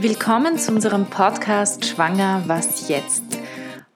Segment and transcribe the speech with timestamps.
[0.00, 3.24] Willkommen zu unserem Podcast Schwanger, was jetzt?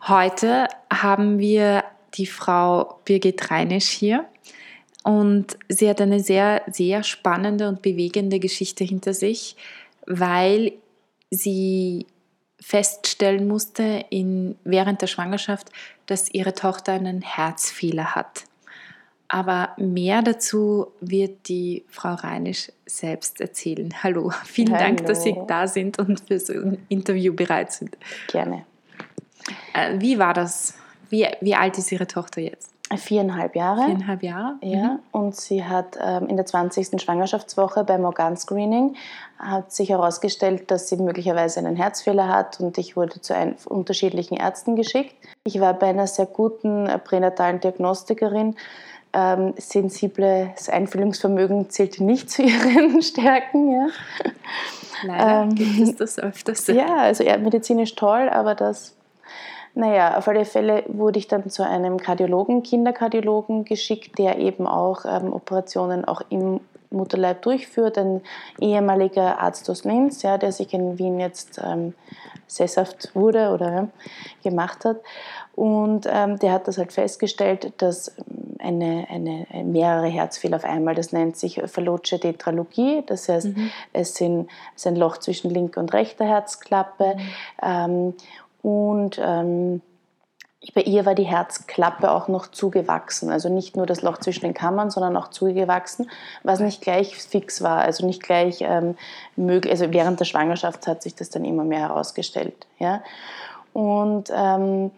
[0.08, 4.24] Heute haben wir die Frau Birgit Reinisch hier
[5.04, 9.54] und sie hat eine sehr, sehr spannende und bewegende Geschichte hinter sich,
[10.04, 10.72] weil
[11.30, 12.06] sie
[12.60, 15.68] feststellen musste in, während der Schwangerschaft,
[16.06, 18.42] dass ihre Tochter einen Herzfehler hat.
[19.34, 23.94] Aber mehr dazu wird die Frau Reinisch selbst erzählen.
[24.02, 24.84] Hallo, vielen Hallo.
[24.84, 27.96] Dank, dass Sie da sind und für so ein Interview bereit sind.
[28.28, 28.66] Gerne.
[29.72, 30.74] Äh, Wie war das?
[31.08, 32.68] Wie, wie alt ist Ihre Tochter jetzt?
[32.94, 33.86] Viereinhalb Jahre.
[33.86, 34.56] Viereinhalb Jahre?
[34.60, 37.00] Ja, und sie hat ähm, in der 20.
[37.00, 38.96] Schwangerschaftswoche beim Organscreening
[39.38, 44.36] hat sich herausgestellt, dass sie möglicherweise einen Herzfehler hat und ich wurde zu ein, unterschiedlichen
[44.36, 45.14] Ärzten geschickt.
[45.44, 48.56] Ich war bei einer sehr guten äh, pränatalen Diagnostikerin.
[49.14, 53.70] Ähm, sensibles Einfühlungsvermögen zählte nicht zu ihren Stärken.
[53.70, 53.86] Ja.
[55.04, 56.66] Leider Ähm, gibt es das öfters.
[56.68, 58.94] Ja, also ja, medizinisch toll, aber das,
[59.74, 65.04] naja, auf alle Fälle wurde ich dann zu einem Kardiologen, Kinderkardiologen geschickt, der eben auch
[65.04, 66.60] ähm, Operationen auch im
[66.90, 68.20] Mutterleib durchführt, ein
[68.60, 71.94] ehemaliger Arzt aus Linz, ja, der sich in Wien jetzt ähm,
[72.46, 73.88] sesshaft wurde oder ja,
[74.42, 74.98] gemacht hat.
[75.54, 78.14] Und ähm, der hat das halt festgestellt, dass
[78.62, 83.48] eine, eine, mehrere Herzfehler auf einmal, das nennt sich Fallotche Tetralogie, das heißt,
[83.92, 87.16] es, sind, es ist ein Loch zwischen linker und rechter Herzklappe.
[87.62, 88.14] Ähm,
[88.62, 89.82] und ähm,
[90.74, 93.30] bei ihr war die Herzklappe auch noch zugewachsen.
[93.30, 96.08] Also nicht nur das Loch zwischen den Kammern, sondern auch zugewachsen,
[96.44, 97.80] was nicht gleich fix war.
[97.80, 98.96] Also nicht gleich ähm,
[99.34, 99.72] möglich.
[99.72, 102.66] Also während der Schwangerschaft hat sich das dann immer mehr herausgestellt.
[102.78, 103.02] Ja?
[103.72, 104.92] Und ähm,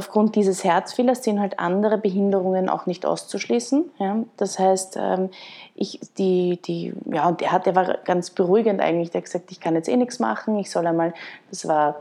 [0.00, 3.90] aufgrund dieses Herzfehlers sind halt andere Behinderungen auch nicht auszuschließen.
[3.98, 4.16] Ja?
[4.38, 5.28] Das heißt, ähm,
[5.74, 9.10] ich, die, die, ja, der, hat, der war ganz beruhigend eigentlich.
[9.10, 10.58] Der hat gesagt, ich kann jetzt eh nichts machen.
[10.58, 11.12] Ich soll einmal,
[11.50, 11.96] das war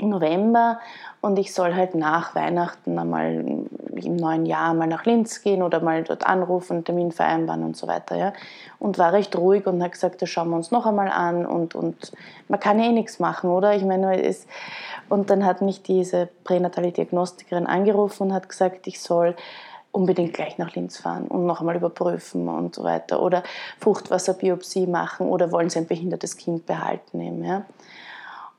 [0.00, 0.78] November
[1.20, 3.44] und ich soll halt nach Weihnachten einmal
[4.04, 7.76] im neuen Jahr mal nach Linz gehen oder mal dort anrufen, einen Termin vereinbaren und
[7.76, 8.16] so weiter.
[8.16, 8.32] Ja.
[8.78, 11.74] Und war recht ruhig und hat gesagt, das schauen wir uns noch einmal an und,
[11.74, 12.12] und
[12.46, 13.74] man kann ja eh nichts machen, oder?
[13.74, 14.46] Ich meine, es,
[15.08, 19.34] und dann hat mich diese pränatale Diagnostikerin angerufen und hat gesagt, ich soll
[19.90, 23.22] unbedingt gleich nach Linz fahren und noch einmal überprüfen und so weiter.
[23.22, 23.42] Oder
[23.80, 27.64] Fruchtwasserbiopsie machen oder wollen sie ein behindertes Kind behalten eben, ja.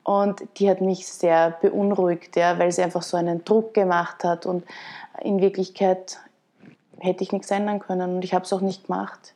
[0.02, 4.46] Und die hat mich sehr beunruhigt, ja, weil sie einfach so einen Druck gemacht hat.
[4.46, 4.64] Und
[5.20, 6.18] in Wirklichkeit
[6.98, 9.34] hätte ich nichts ändern können und ich habe es auch nicht gemacht.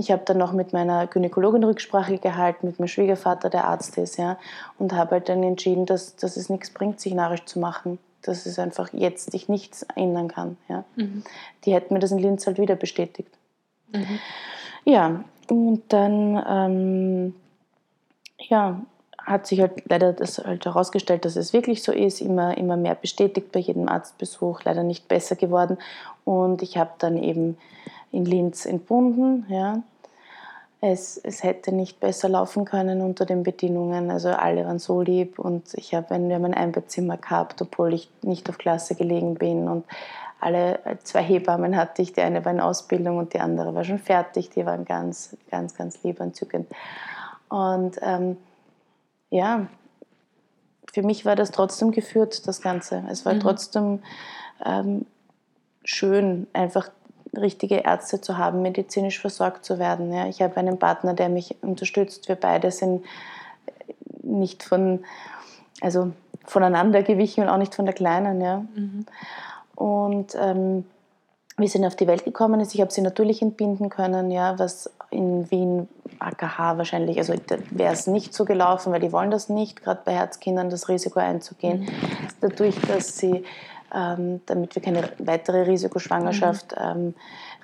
[0.00, 4.16] Ich habe dann noch mit meiner Gynäkologin Rücksprache gehalten, mit meinem Schwiegervater, der Arzt ist,
[4.16, 4.38] ja,
[4.78, 7.98] und habe halt dann entschieden, dass, dass es nichts bringt, sich narrisch zu machen.
[8.22, 10.56] Dass es einfach jetzt ich nichts ändern kann.
[10.68, 10.84] Ja.
[10.96, 11.22] Mhm.
[11.64, 13.30] Die hätten mir das in Linz halt wieder bestätigt.
[14.86, 17.34] Ja, und dann ähm,
[18.38, 18.80] ja,
[19.18, 22.94] hat sich halt leider das halt herausgestellt, dass es wirklich so ist, immer, immer mehr
[22.94, 25.76] bestätigt bei jedem Arztbesuch, leider nicht besser geworden.
[26.24, 27.58] Und ich habe dann eben
[28.12, 29.44] in Linz entbunden.
[29.48, 29.82] Ja.
[30.82, 34.10] Es, es hätte nicht besser laufen können unter den Bedingungen.
[34.10, 37.92] Also alle waren so lieb und ich habe ein, wir haben ein Einbettzimmer gehabt, obwohl
[37.92, 39.68] ich nicht auf Klasse gelegen bin.
[39.68, 39.84] Und
[40.40, 42.14] alle zwei Hebammen hatte ich.
[42.14, 44.48] Die eine war in Ausbildung und die andere war schon fertig.
[44.50, 46.66] Die waren ganz, ganz, ganz lieb, entzückend.
[47.50, 48.38] Und ähm,
[49.28, 49.66] ja,
[50.92, 53.04] für mich war das trotzdem geführt, das Ganze.
[53.10, 54.02] Es war trotzdem
[54.64, 55.06] ähm,
[55.84, 56.90] schön, einfach
[57.36, 60.12] richtige Ärzte zu haben, medizinisch versorgt zu werden.
[60.12, 60.26] Ja.
[60.26, 62.28] Ich habe einen Partner, der mich unterstützt.
[62.28, 63.04] Wir beide sind
[64.22, 65.00] nicht von,
[65.80, 66.12] also
[66.44, 68.40] voneinander gewichen und auch nicht von der Kleinen.
[68.40, 68.64] Ja.
[69.74, 70.84] Und ähm,
[71.56, 72.60] wir sind auf die Welt gekommen.
[72.60, 77.34] Also ich habe sie natürlich entbinden können, ja, was in Wien AKH wahrscheinlich, also
[77.70, 81.20] wäre es nicht so gelaufen, weil die wollen das nicht, gerade bei Herzkindern das Risiko
[81.20, 81.88] einzugehen.
[82.40, 83.44] Dadurch, dass sie,
[83.94, 87.14] ähm, damit wir keine weitere Risikoschwangerschaft ähm,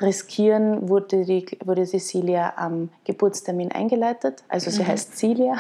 [0.01, 4.43] riskieren, wurde, die, wurde Cecilia am Geburtstermin eingeleitet.
[4.49, 5.57] Also sie heißt Cilia.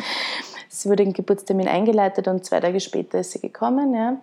[0.68, 3.94] sie wurde im Geburtstermin eingeleitet und zwei Tage später ist sie gekommen.
[3.94, 4.18] Ja.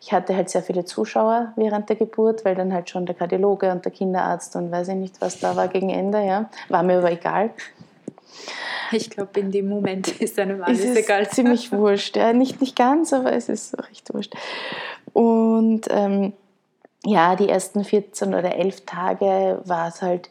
[0.00, 3.70] Ich hatte halt sehr viele Zuschauer während der Geburt, weil dann halt schon der Kardiologe
[3.70, 6.24] und der Kinderarzt und weiß ich nicht, was da war gegen Ende.
[6.24, 6.50] Ja.
[6.68, 7.50] War mir aber egal.
[8.92, 11.28] Ich glaube, in dem Moment ist einem Es alles ist egal.
[11.28, 12.16] ziemlich wurscht.
[12.16, 12.32] Ja.
[12.32, 14.34] Nicht, nicht ganz, aber es ist recht wurscht.
[15.16, 16.34] Und ähm,
[17.02, 20.28] ja, die ersten 14 oder 11 Tage war es halt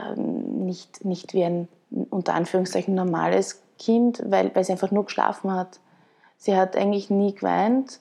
[0.00, 1.68] ähm, nicht, nicht wie ein
[2.08, 5.78] unter Anführungszeichen normales Kind, weil, weil sie einfach nur geschlafen hat.
[6.38, 8.00] Sie hat eigentlich nie geweint.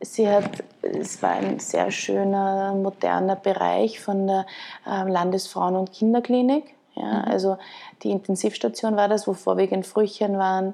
[0.00, 4.46] Sie hat, es war ein sehr schöner, moderner Bereich von der
[4.86, 6.64] ähm, Landesfrauen- und Kinderklinik.
[6.94, 7.04] Ja?
[7.04, 7.24] Mhm.
[7.26, 7.58] Also
[8.02, 10.72] die Intensivstation war das, wo vorwiegend Frühchen waren.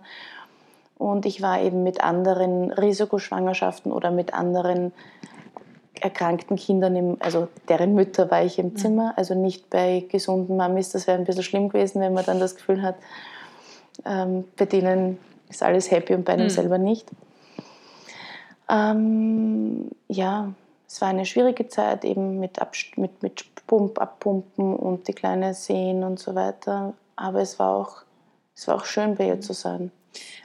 [0.96, 4.92] Und ich war eben mit anderen Risikoschwangerschaften oder mit anderen
[6.00, 8.76] erkrankten Kindern, im, also deren Mütter war ich im.
[8.76, 10.90] Zimmer, also nicht bei gesunden Mamis.
[10.90, 12.96] Das wäre ein bisschen schlimm gewesen, wenn man dann das Gefühl hat,
[14.04, 15.18] ähm, bei denen
[15.48, 16.50] ist alles happy und bei einem mhm.
[16.50, 17.10] selber nicht.
[18.68, 20.52] Ähm, ja,
[20.86, 22.58] es war eine schwierige Zeit, eben mit,
[22.96, 26.94] mit, mit Pump, Abpumpen und die kleine Sehen und so weiter.
[27.16, 28.02] Aber es war auch,
[28.54, 29.90] es war auch schön, bei ihr zu sein.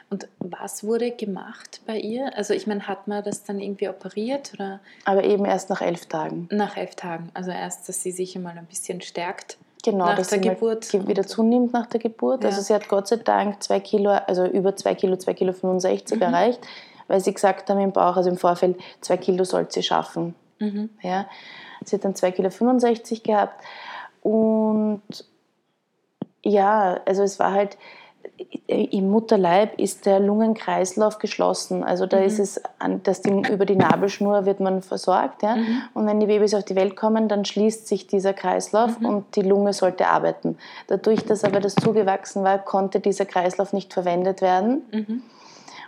[0.10, 2.36] Und was wurde gemacht bei ihr?
[2.36, 4.51] Also ich meine, hat man das dann irgendwie operiert?
[4.56, 4.80] Oder?
[5.06, 6.48] Aber eben erst nach elf Tagen.
[6.51, 7.30] Nach elf Tagen.
[7.33, 9.57] Also erst, dass sie sich einmal ein bisschen stärkt.
[9.83, 11.07] Genau, nach dass der sie Geburt.
[11.07, 12.44] wieder zunimmt nach der Geburt.
[12.44, 12.57] Also ja.
[12.57, 16.18] Also sie hat Gott sei Dank zwei Kilo, also über zwei Kilo, zwei Kilo 65
[16.18, 16.24] mhm.
[16.24, 16.60] erreicht,
[17.07, 20.36] weil sie gesagt haben im Bauch, also im Vorfeld, zwei Kilo sollte sie schaffen.
[20.60, 20.89] Mhm.
[21.01, 21.27] Ja.
[21.86, 23.63] Sie hat dann 2,65 Kilo 65 gehabt.
[24.22, 25.01] Und
[26.44, 27.77] ja, also es war halt,
[28.67, 31.83] im Mutterleib ist der Lungenkreislauf geschlossen.
[31.83, 32.23] Also da mhm.
[32.23, 32.61] ist es,
[33.03, 35.43] dass die, über die Nabelschnur wird man versorgt.
[35.43, 35.55] Ja?
[35.55, 35.81] Mhm.
[35.93, 39.05] Und wenn die Babys auf die Welt kommen, dann schließt sich dieser Kreislauf mhm.
[39.05, 40.57] und die Lunge sollte arbeiten.
[40.87, 44.83] Dadurch, dass aber das zugewachsen war, konnte dieser Kreislauf nicht verwendet werden.
[44.91, 45.23] Mhm.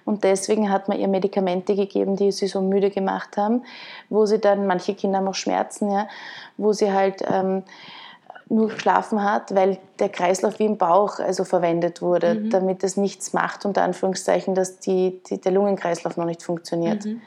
[0.04, 3.64] Und deswegen hat man ihr Medikamente gegeben, die sie so müde gemacht haben,
[4.10, 6.08] wo sie dann, manche Kinder haben auch Schmerzen, ja,
[6.58, 7.64] wo sie halt ähm,
[8.52, 12.50] nur geschlafen hat, weil der Kreislauf wie im Bauch also verwendet wurde, mhm.
[12.50, 17.06] damit es nichts macht, unter Anführungszeichen, dass die, die der Lungenkreislauf noch nicht funktioniert.
[17.06, 17.22] Mhm.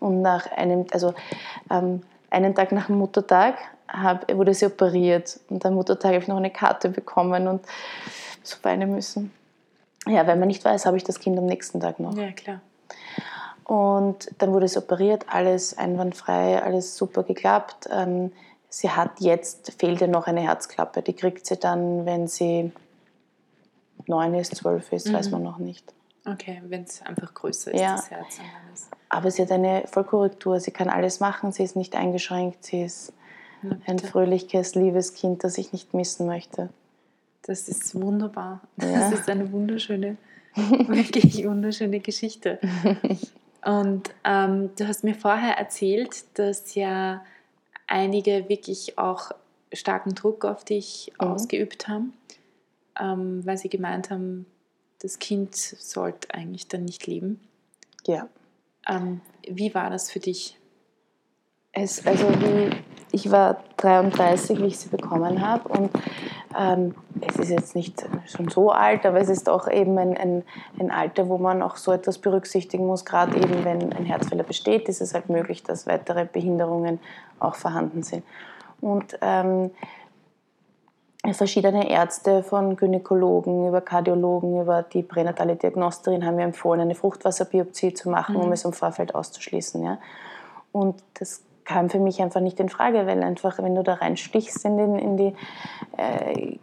[0.00, 1.12] Und nach einem, also
[1.70, 6.28] ähm, einen Tag nach dem Muttertag hab, wurde sie operiert und am Muttertag habe ich
[6.28, 7.60] noch eine Karte bekommen und
[8.42, 9.30] so weinen müssen.
[10.06, 12.16] Ja, wenn man nicht weiß, habe ich das Kind am nächsten Tag noch.
[12.16, 12.60] Ja, klar.
[13.64, 17.88] Und dann wurde sie operiert, alles einwandfrei, alles super geklappt.
[17.92, 18.32] Ähm,
[18.72, 21.02] sie hat jetzt, fehlt ihr noch eine Herzklappe.
[21.02, 22.72] Die kriegt sie dann, wenn sie
[24.06, 25.14] neun ist, zwölf ist, mhm.
[25.14, 25.92] weiß man noch nicht.
[26.24, 27.96] Okay, wenn es einfach größer ist, ja.
[27.96, 28.38] das Herz.
[28.66, 28.88] Alles.
[29.08, 33.12] Aber sie hat eine Vollkorrektur, sie kann alles machen, sie ist nicht eingeschränkt, sie ist
[33.86, 36.70] ein fröhliches, liebes Kind, das ich nicht missen möchte.
[37.42, 38.60] Das ist wunderbar.
[38.80, 39.10] Ja.
[39.10, 40.16] Das ist eine wunderschöne,
[40.54, 42.58] wirklich wunderschöne Geschichte.
[43.64, 47.22] Und ähm, du hast mir vorher erzählt, dass ja
[47.92, 49.32] einige wirklich auch
[49.72, 51.28] starken Druck auf dich mhm.
[51.28, 52.14] ausgeübt haben,
[52.98, 54.46] ähm, weil sie gemeint haben,
[55.00, 57.40] das Kind sollte eigentlich dann nicht leben.
[58.06, 58.28] Ja.
[58.88, 60.58] Ähm, wie war das für dich?
[61.72, 62.70] Es, also wie,
[63.12, 65.90] ich war 33, wie ich sie bekommen habe und
[66.58, 66.94] ähm,
[67.26, 70.42] es ist jetzt nicht schon so alt, aber es ist auch eben ein, ein,
[70.78, 73.04] ein, Alter, wo man auch so etwas berücksichtigen muss.
[73.04, 77.00] Gerade eben, wenn ein Herzfehler besteht, ist es halt möglich, dass weitere Behinderungen
[77.38, 78.24] auch vorhanden sind.
[78.80, 79.70] Und ähm,
[81.32, 87.94] verschiedene Ärzte von Gynäkologen über Kardiologen über die pränatale Diagnosterin haben mir empfohlen, eine Fruchtwasserbiopsie
[87.94, 88.42] zu machen, mhm.
[88.42, 89.84] um es im Vorfeld auszuschließen.
[89.84, 89.98] Ja.
[90.72, 94.64] Und das kam für mich einfach nicht in Frage, weil einfach, wenn du da reinstichst
[94.64, 95.34] in, den, in die
[95.96, 96.56] äh,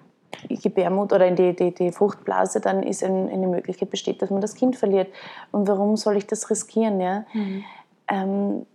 [0.50, 4.42] Gebärmut oder in die, die, die Fruchtblase, dann ist ein, eine Möglichkeit besteht, dass man
[4.42, 5.08] das Kind verliert.
[5.52, 7.00] Und warum soll ich das riskieren?
[7.00, 7.64] Ja, mhm.
[8.08, 8.66] ähm,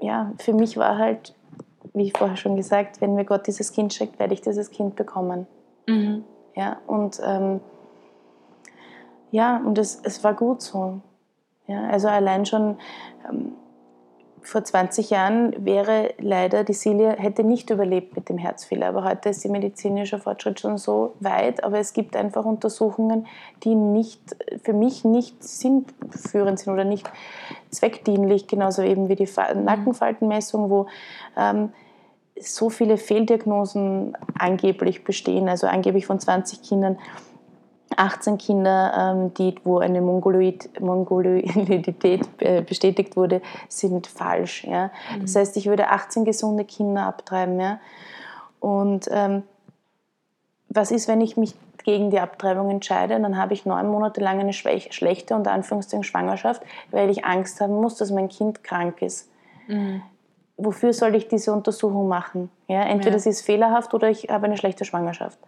[0.00, 1.34] ja für mich war halt,
[1.94, 4.96] wie ich vorher schon gesagt, wenn mir Gott dieses Kind schickt, werde ich dieses Kind
[4.96, 5.46] bekommen.
[5.86, 6.24] Mhm.
[6.54, 7.60] Ja, und ähm,
[9.30, 11.00] ja, und es, es war gut so.
[11.66, 12.76] Ja, also allein schon
[13.28, 13.52] ähm,
[14.42, 18.88] vor 20 Jahren wäre leider die Silja hätte nicht überlebt mit dem Herzfehler.
[18.88, 21.62] Aber heute ist der medizinische Fortschritt schon so weit.
[21.64, 23.26] Aber es gibt einfach Untersuchungen,
[23.62, 24.20] die nicht,
[24.64, 27.10] für mich nicht sinnführend sind oder nicht
[27.70, 29.64] zweckdienlich, genauso eben wie die mhm.
[29.64, 30.86] Nackenfaltenmessung, wo
[31.36, 31.72] ähm,
[32.40, 35.48] so viele Fehldiagnosen angeblich bestehen.
[35.48, 36.98] Also angeblich von 20 Kindern
[37.96, 44.64] 18 Kinder, ähm, die, wo eine Mongoloid, Mongoloidität äh, bestätigt wurde, sind falsch.
[44.64, 44.90] Ja?
[45.16, 45.22] Mhm.
[45.22, 47.60] Das heißt, ich würde 18 gesunde Kinder abtreiben.
[47.60, 47.78] Ja?
[48.60, 49.42] Und ähm,
[50.68, 54.40] was ist, wenn ich mich gegen die Abtreibung entscheide, dann habe ich neun Monate lang
[54.40, 59.28] eine schlechte unter Anführungszeichen Schwangerschaft, weil ich Angst haben muss, dass mein Kind krank ist.
[59.66, 60.02] Mhm.
[60.56, 62.50] Wofür soll ich diese Untersuchung machen?
[62.68, 63.18] Ja, entweder ja.
[63.20, 65.38] sie ist fehlerhaft oder ich habe eine schlechte Schwangerschaft.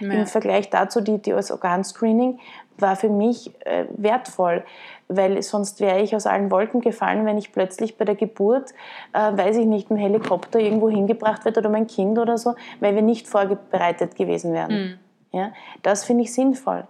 [0.00, 0.12] Ja.
[0.12, 2.38] Im Vergleich dazu, die, die als Organscreening
[2.76, 4.64] war für mich äh, wertvoll,
[5.08, 8.72] weil sonst wäre ich aus allen Wolken gefallen, wenn ich plötzlich bei der Geburt,
[9.12, 12.94] äh, weiß ich nicht, dem Helikopter irgendwo hingebracht wird oder mein Kind oder so, weil
[12.94, 14.72] wir nicht vorbereitet gewesen wären.
[14.72, 14.98] Mhm.
[15.32, 16.86] Ja, das finde ich sinnvoll.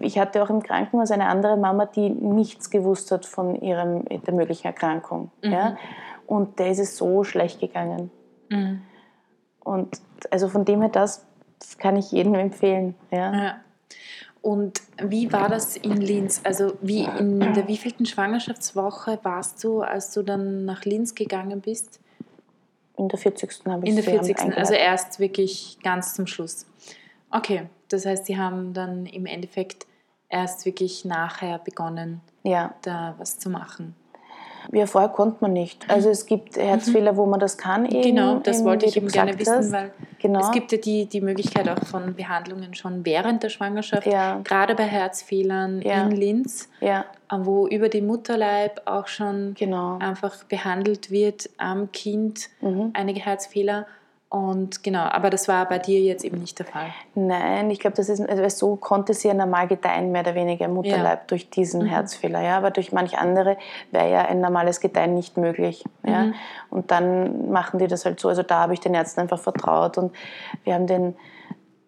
[0.00, 4.32] Ich hatte auch im Krankenhaus eine andere Mama, die nichts gewusst hat von ihrem, der
[4.32, 5.30] möglichen Erkrankung.
[5.42, 5.52] Mhm.
[5.52, 5.76] Ja?
[6.26, 8.10] Und der ist es so schlecht gegangen.
[8.50, 8.82] Mhm.
[9.60, 11.24] Und also von dem her, das
[11.78, 12.94] kann ich jedem empfehlen.
[13.10, 13.34] Ja.
[13.34, 13.60] ja.
[14.42, 16.40] Und wie war das in Linz?
[16.44, 21.98] Also wie in der wievielten Schwangerschaftswoche warst du, als du dann nach Linz gegangen bist?
[22.96, 23.66] In der 40.
[23.66, 24.56] habe ich In der 40.
[24.56, 26.64] Also erst wirklich ganz zum Schluss.
[27.30, 29.86] Okay, das heißt, sie haben dann im Endeffekt
[30.28, 32.74] erst wirklich nachher begonnen, ja.
[32.82, 33.94] da was zu machen.
[34.72, 35.88] Ja, vorher konnte man nicht.
[35.88, 37.16] Also es gibt Herzfehler, mhm.
[37.16, 37.86] wo man das kann.
[37.86, 39.72] Eben, genau, das eben, wollte ich eben gerne wissen, hast.
[39.72, 40.40] weil genau.
[40.40, 44.40] es gibt ja die, die Möglichkeit auch von Behandlungen schon während der Schwangerschaft, ja.
[44.44, 46.02] gerade bei Herzfehlern ja.
[46.02, 47.04] in Linz, ja.
[47.30, 49.98] wo über den Mutterleib auch schon genau.
[49.98, 52.90] einfach behandelt wird am Kind, mhm.
[52.94, 53.86] einige Herzfehler.
[54.36, 56.90] Und genau, aber das war bei dir jetzt eben nicht der Fall.
[57.14, 60.66] Nein, ich glaube, das ist also so konnte sie ja normal gedeihen, mehr oder weniger
[60.66, 61.24] im Mutterleib ja.
[61.26, 61.86] durch diesen mhm.
[61.86, 62.42] Herzfehler.
[62.42, 63.56] Ja, aber durch manch andere
[63.92, 65.84] wäre ja ein normales Gedeihen nicht möglich.
[66.06, 66.24] Ja.
[66.24, 66.34] Mhm.
[66.68, 68.28] Und dann machen die das halt so.
[68.28, 70.14] Also da habe ich den Ärzten einfach vertraut und
[70.64, 71.16] wir haben den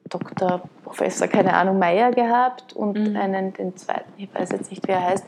[0.08, 0.62] Dr.
[0.84, 3.16] Professor, keine Ahnung, Meier gehabt und Mhm.
[3.16, 5.26] einen, den zweiten, ich weiß jetzt nicht, wie er heißt,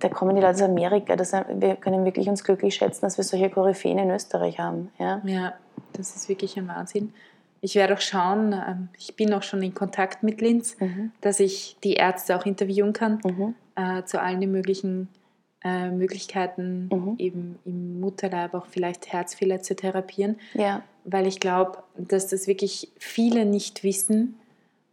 [0.00, 1.14] da kommen die Leute aus Amerika.
[1.14, 4.90] Das, wir können wirklich uns glücklich schätzen, dass wir solche Koryphäen in Österreich haben.
[4.98, 5.20] Ja.
[5.24, 5.52] Ja,
[5.96, 7.12] das ist wirklich ein Wahnsinn.
[7.60, 11.10] Ich werde auch schauen, ähm, ich bin auch schon in Kontakt mit Linz, Mhm.
[11.20, 13.54] dass ich die Ärzte auch interviewen kann Mhm.
[13.76, 15.08] äh, zu allen möglichen
[15.64, 17.14] äh, Möglichkeiten, Mhm.
[17.18, 20.82] eben im Mutterleib auch vielleicht Herzfehler zu therapieren, Ja.
[21.04, 24.36] weil ich glaube, dass das wirklich viele nicht wissen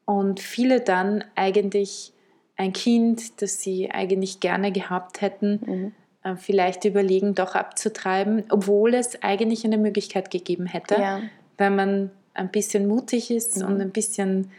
[0.06, 2.12] und viele dann eigentlich
[2.56, 5.92] ein Kind, das sie eigentlich gerne gehabt hätten, Mhm.
[6.24, 11.22] Äh, vielleicht überlegen, doch abzutreiben, obwohl es eigentlich eine Möglichkeit gegeben hätte, Ja.
[11.58, 13.66] wenn man ein bisschen mutig ist Mhm.
[13.68, 14.52] und ein bisschen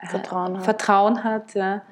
[0.00, 0.64] äh, Vertrauen hat.
[0.64, 1.82] Vertrauen hat ja,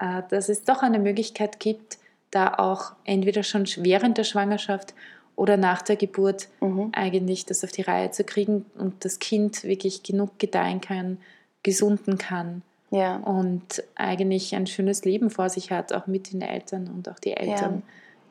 [0.00, 1.98] äh, dass es doch eine Möglichkeit gibt,
[2.30, 4.94] da auch entweder schon während der Schwangerschaft
[5.36, 6.90] oder nach der Geburt Mhm.
[6.92, 11.18] eigentlich das auf die Reihe zu kriegen und das Kind wirklich genug gedeihen kann,
[11.62, 13.16] gesunden kann Ja.
[13.18, 17.36] und eigentlich ein schönes Leben vor sich hat, auch mit den Eltern und auch die
[17.36, 17.82] Eltern.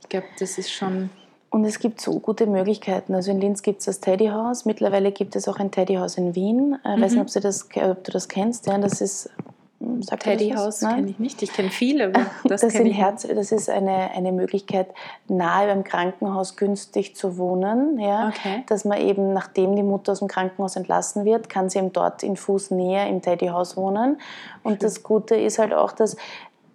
[0.01, 1.09] Ich glaube, das ist schon.
[1.51, 3.15] Und es gibt so gute Möglichkeiten.
[3.15, 4.65] Also in Linz gibt es das Teddyhaus.
[4.65, 6.77] Mittlerweile gibt es auch ein Teddyhaus in Wien.
[6.83, 7.19] Ich weiß Mhm.
[7.19, 8.67] nicht, ob du das, ob du das kennst.
[8.67, 9.31] Ja, das ist.
[9.79, 10.23] hm, sagt?
[10.23, 10.95] Teddyhaus Nein?
[10.97, 11.41] kenne ich nicht.
[11.41, 12.11] Ich kenne viele,
[12.43, 14.89] das, Das, ich Herz, das ist eine, eine Möglichkeit,
[15.27, 17.97] nahe beim Krankenhaus günstig zu wohnen.
[17.97, 18.27] Ja?
[18.27, 18.63] Okay.
[18.67, 22.21] Dass man eben, nachdem die Mutter aus dem Krankenhaus entlassen wird, kann sie eben dort
[22.23, 24.19] in Fußnähe im Teddyhaus wohnen.
[24.63, 26.15] Und das Gute ist halt auch, dass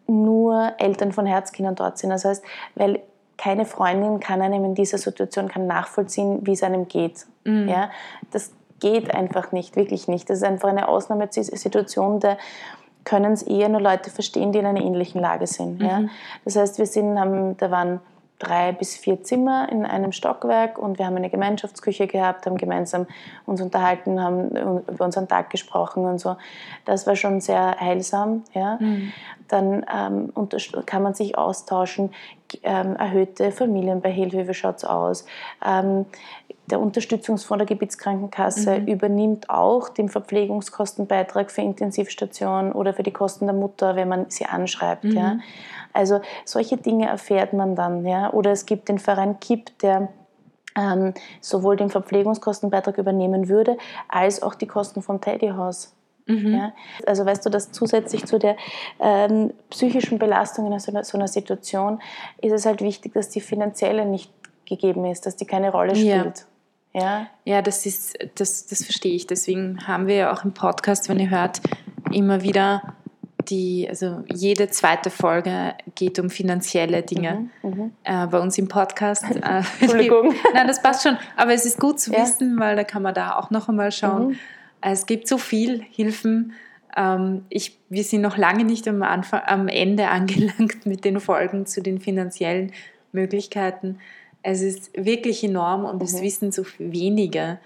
[0.07, 2.11] nur Eltern von Herzkindern dort sind.
[2.11, 2.43] Das heißt,
[2.75, 3.01] weil
[3.37, 7.27] keine Freundin kann einem in dieser Situation kann nachvollziehen, wie es einem geht.
[7.45, 7.69] Mhm.
[7.69, 7.91] Ja?
[8.31, 10.29] Das geht einfach nicht, wirklich nicht.
[10.31, 12.37] Das ist einfach eine Ausnahmesituation, da
[13.05, 15.83] können es eher nur Leute verstehen, die in einer ähnlichen Lage sind.
[15.83, 16.01] Ja?
[16.01, 16.11] Mhm.
[16.45, 18.01] Das heißt, wir sind, haben, da waren
[18.39, 23.07] drei bis vier Zimmer in einem Stockwerk und wir haben eine Gemeinschaftsküche gehabt, haben gemeinsam
[23.47, 24.51] uns unterhalten, haben
[24.89, 26.37] über unseren Tag gesprochen und so.
[26.85, 28.43] Das war schon sehr heilsam.
[28.53, 28.79] Ja?
[28.81, 29.13] Mhm.
[29.49, 30.33] Dann ähm,
[30.87, 32.11] kann man sich austauschen,
[32.63, 35.27] ähm, erhöhte Familienbeihilfe, wie schaut es aus?
[35.65, 36.07] Ähm,
[36.67, 38.87] der Unterstützungsfonds der Gebietskrankenkasse Mhm.
[38.87, 44.47] übernimmt auch den Verpflegungskostenbeitrag für Intensivstationen oder für die Kosten der Mutter, wenn man sie
[44.47, 45.05] anschreibt.
[45.05, 45.13] Mhm.
[45.13, 45.39] Ja?
[45.95, 48.05] Also solche Dinge erfährt man dann.
[48.05, 48.31] Ja?
[48.33, 50.09] Oder es gibt den Verein KIP, der
[50.77, 55.95] ähm, sowohl den Verpflegungskostenbeitrag übernehmen würde, als auch die Kosten vom Teddyhaus.
[56.27, 56.55] Mhm.
[56.55, 56.73] Ja?
[57.07, 58.57] Also weißt du, dass zusätzlich zu der
[58.99, 62.01] ähm, psychischen Belastung in so einer, so einer Situation
[62.41, 64.33] ist es halt wichtig, dass die finanzielle nicht
[64.67, 66.21] gegeben ist, dass die keine Rolle Ja.
[66.21, 66.47] spielt.
[66.97, 69.27] Ja, Ja, das ist, das, das verstehe ich.
[69.27, 71.61] Deswegen haben wir ja auch im Podcast, wenn ihr hört,
[72.13, 72.95] immer wieder
[73.49, 77.49] die, also jede zweite Folge geht um finanzielle Dinge.
[77.63, 77.93] Mhm, mhm.
[78.05, 79.25] Äh, bei uns im Podcast.
[79.25, 80.35] Äh, Entschuldigung.
[80.55, 81.17] Nein, das passt schon.
[81.37, 82.23] Aber es ist gut zu Ja.
[82.23, 84.29] wissen, weil da kann man da auch noch einmal schauen.
[84.29, 84.37] Mhm.
[84.81, 86.53] Es gibt so viel Hilfen.
[86.97, 91.67] Ähm, ich, wir sind noch lange nicht am, Anfang, am Ende angelangt mit den Folgen
[91.67, 92.73] zu den finanziellen
[93.13, 93.99] Möglichkeiten.
[94.43, 96.23] Es ist wirklich enorm und es Mhm.
[96.23, 97.59] wissen so wenige.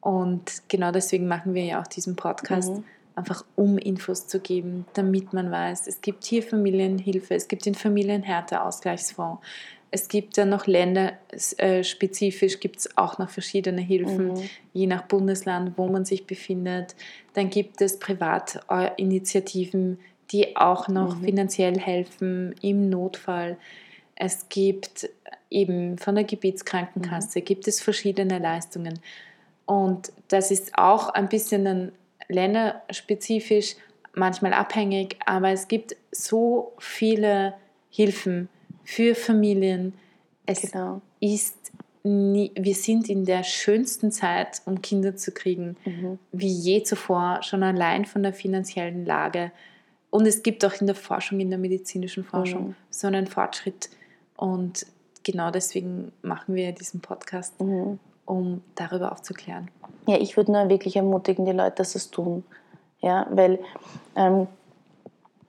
[0.00, 2.84] Und genau deswegen machen wir ja auch diesen Podcast, Mhm.
[3.16, 7.74] Einfach um Infos zu geben, damit man weiß, es gibt hier Familienhilfe, es gibt den
[7.74, 9.40] Familienhärteausgleichsfonds,
[9.90, 14.50] es gibt ja noch länderspezifisch, gibt es auch noch verschiedene Hilfen, Mhm.
[14.72, 16.96] je nach Bundesland, wo man sich befindet.
[17.34, 19.98] Dann gibt es Privatinitiativen,
[20.32, 21.24] die auch noch Mhm.
[21.24, 23.56] finanziell helfen im Notfall.
[24.16, 25.08] Es gibt
[25.50, 28.98] eben von der Gebietskrankenkasse, gibt es verschiedene Leistungen.
[29.66, 31.92] Und das ist auch ein bisschen dann
[32.28, 33.76] länderspezifisch,
[34.14, 37.54] manchmal abhängig, aber es gibt so viele
[37.90, 38.48] Hilfen
[38.84, 39.94] für Familien.
[40.46, 41.00] Es Genau.
[41.20, 41.56] ist
[42.02, 46.18] nie, wir sind in der schönsten Zeit, um Kinder zu kriegen, Mhm.
[46.32, 49.50] wie je zuvor, schon allein von der finanziellen Lage.
[50.10, 52.74] Und es gibt auch in der Forschung, in der medizinischen Forschung, Mhm.
[52.90, 53.88] so einen Fortschritt.
[54.36, 54.86] Und
[55.22, 57.98] genau deswegen machen wir diesen Podcast, Mhm.
[58.26, 59.70] Um darüber aufzuklären.
[60.06, 62.44] Ja, ich würde nur wirklich ermutigen, die Leute, dass sie es tun.
[63.00, 63.58] Ja, weil
[64.16, 64.46] ähm,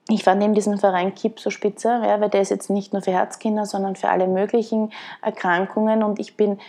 [0.09, 3.01] ich fand eben diesen Verein KIP so spitze, ja, weil der ist jetzt nicht nur
[3.01, 4.91] für Herzkinder, sondern für alle möglichen
[5.21, 6.03] Erkrankungen.
[6.03, 6.59] Und ich bin,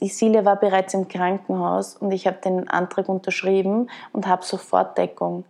[0.00, 4.96] die Silja war bereits im Krankenhaus und ich habe den Antrag unterschrieben und habe sofort
[4.96, 5.44] Deckung.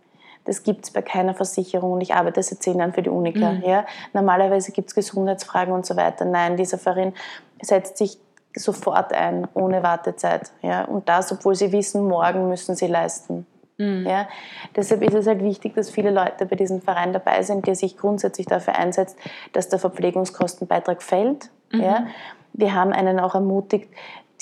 [0.45, 3.51] Das gibt es bei keiner Versicherung und ich arbeite seit zehn Jahren für die Unica.
[3.53, 3.63] Mhm.
[3.63, 3.85] Ja.
[4.13, 6.25] Normalerweise gibt es Gesundheitsfragen und so weiter.
[6.25, 7.13] Nein, dieser Verein
[7.61, 8.17] setzt sich
[8.55, 10.51] sofort ein, ohne Wartezeit.
[10.61, 10.85] Ja.
[10.85, 13.45] Und das, obwohl sie wissen, morgen müssen sie leisten.
[13.77, 14.05] Mhm.
[14.07, 14.27] Ja,
[14.75, 17.97] deshalb ist es halt wichtig, dass viele Leute bei diesem Verein dabei sind, der sich
[17.97, 19.17] grundsätzlich dafür einsetzt,
[19.53, 21.49] dass der Verpflegungskostenbeitrag fällt.
[21.71, 21.81] Mhm.
[21.81, 22.07] Ja.
[22.53, 23.89] Wir haben einen auch ermutigt,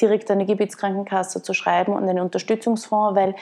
[0.01, 3.36] direkt an die Gebietskrankenkasse zu schreiben und einen Unterstützungsfonds, weil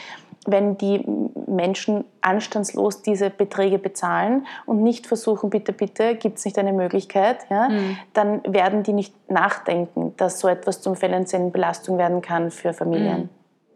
[0.48, 1.06] wenn die
[1.46, 7.46] Menschen anstandslos diese Beträge bezahlen und nicht versuchen, bitte, bitte, gibt es nicht eine Möglichkeit,
[7.50, 7.98] ja, Mhm.
[8.14, 13.30] dann werden die nicht nachdenken, dass so etwas zum finanziellen Belastung werden kann für Familien.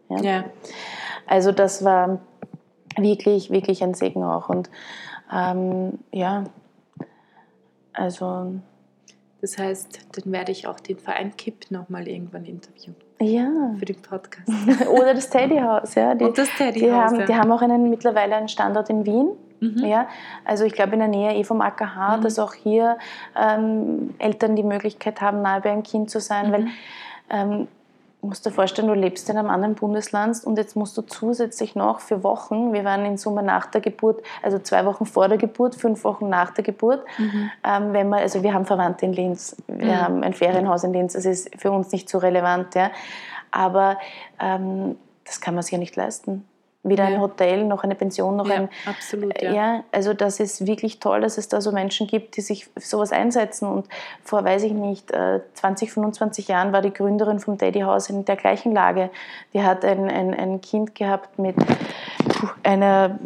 [0.08, 0.44] Ja.
[1.26, 2.20] Also das war
[2.96, 4.48] wirklich, wirklich ein Segen auch.
[4.48, 4.68] Und
[5.32, 6.44] ähm, ja,
[7.92, 8.54] also
[9.40, 13.48] Das heißt, dann werde ich auch den Verein KIP nochmal irgendwann interviewen ja.
[13.78, 14.48] für den Podcast.
[14.88, 16.14] Oder das Teddyhaus, ja.
[16.14, 17.26] Die, Und das Teddy die, House, haben, ja.
[17.26, 19.28] die haben auch einen, mittlerweile einen Standort in Wien.
[19.60, 19.78] Mhm.
[19.84, 20.08] Ja,
[20.44, 22.22] also ich glaube in der Nähe eh vom AKH, Mhm.
[22.22, 22.98] dass auch hier
[23.40, 26.52] ähm, Eltern die Möglichkeit haben, nahe bei einem Kind zu sein, Mhm.
[26.52, 26.66] weil
[27.30, 27.68] ähm,
[28.22, 32.00] musst dir vorstellen, du lebst in einem anderen Bundesland und jetzt musst du zusätzlich noch
[32.00, 35.74] für Wochen, wir waren in Summe nach der Geburt, also zwei Wochen vor der Geburt,
[35.74, 37.50] fünf Wochen nach der Geburt, Mhm.
[37.64, 40.00] ähm, wenn man, also wir haben Verwandte in Linz, wir Mhm.
[40.00, 42.90] haben ein Ferienhaus in Linz, das ist für uns nicht so relevant, ja.
[43.50, 43.98] aber
[44.40, 46.46] ähm, das kann man sich ja nicht leisten.
[46.84, 47.20] Weder ein Ja.
[47.20, 48.68] Hotel, noch eine Pension, noch Ja, ein...
[48.86, 49.52] absolut, Ja.
[49.52, 49.84] ja.
[49.92, 53.12] also das ist wirklich toll, dass es da so Menschen gibt, die sich für sowas
[53.12, 53.68] einsetzen.
[53.68, 53.86] Und
[54.24, 58.24] vor, weiß ich nicht, äh, 20, 25 Jahren war die Gründerin vom Daddy House in
[58.24, 59.10] der gleichen Lage.
[59.54, 61.54] Die hat ein, ein, ein Kind gehabt mit
[62.64, 63.18] einer,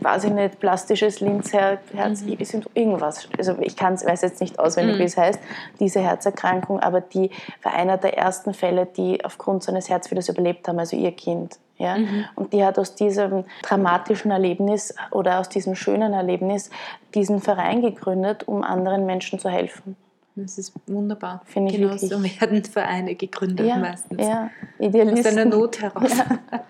[0.00, 2.36] weiß ich nicht, plastisches Linzherz, Herz, Mhm.
[2.74, 3.28] irgendwas.
[3.38, 5.00] Also ich kann's, weiß jetzt nicht auswendig, Mhm.
[5.00, 5.40] wie es heißt,
[5.78, 7.30] diese Herzerkrankung, aber die
[7.62, 11.58] war einer der ersten Fälle, die aufgrund seines Herzfehlers überlebt haben, also ihr Kind.
[11.80, 11.96] Ja?
[11.98, 12.24] Mhm.
[12.36, 16.70] Und die hat aus diesem dramatischen Erlebnis oder aus diesem schönen Erlebnis
[17.14, 19.96] diesen Verein gegründet, um anderen Menschen zu helfen.
[20.36, 21.42] Das ist wunderbar.
[21.46, 24.22] Finde ich genau so werden Vereine gegründet Ja, meistens.
[24.22, 24.44] ja,
[24.78, 25.38] Aus Idealisten.
[25.38, 26.12] einer Not heraus,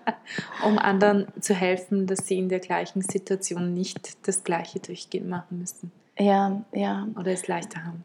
[0.65, 5.59] um anderen zu helfen, dass sie in der gleichen Situation nicht das Gleiche durchgehen machen
[5.59, 7.07] müssen Ja, ja.
[7.19, 8.03] oder es leichter haben.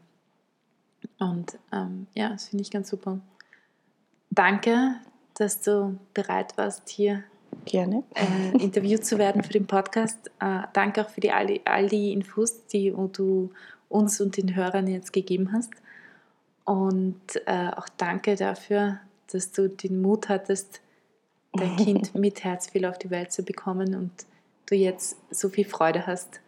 [1.19, 3.19] Und ähm, ja, das finde ich ganz super.
[4.29, 4.95] Danke,
[5.37, 7.23] dass du bereit warst, hier
[7.65, 8.03] Gerne.
[8.15, 10.31] äh, interviewt zu werden für den Podcast.
[10.39, 13.51] Äh, danke auch für die, all, die, all die Infos, die du
[13.89, 15.71] uns und den Hörern jetzt gegeben hast.
[16.65, 18.99] Und äh, auch danke dafür,
[19.31, 20.81] dass du den Mut hattest,
[21.53, 24.11] dein Kind mit Herzfehler auf die Welt zu bekommen und
[24.65, 26.41] du jetzt so viel Freude hast.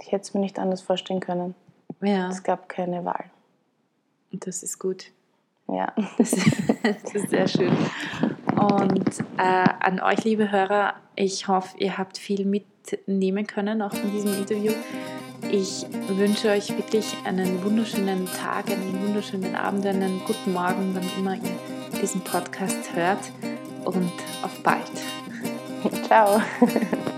[0.00, 1.54] Ich hätte es mir nicht anders vorstellen können.
[2.00, 3.24] Ja, Es gab keine Wahl.
[4.32, 5.12] und das ist gut.
[5.68, 5.92] Ja.
[6.18, 6.30] Das,
[6.82, 7.76] das ist sehr schön.
[8.60, 14.12] Und äh, an euch, liebe Hörer, ich hoffe, ihr habt viel mitnehmen können, auch von
[14.12, 14.72] diesem Interview.
[15.50, 21.36] Ich wünsche euch wirklich einen wunderschönen Tag, einen wunderschönen Abend, einen guten Morgen, wann immer
[21.36, 23.32] ihr diesen Podcast hört.
[23.86, 24.90] Und auf bald.
[26.06, 26.42] Ciao.